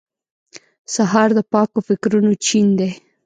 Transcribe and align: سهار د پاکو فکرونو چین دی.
سهار 0.93 1.29
د 1.37 1.39
پاکو 1.51 1.79
فکرونو 1.87 2.31
چین 2.45 2.67
دی. 2.79 2.91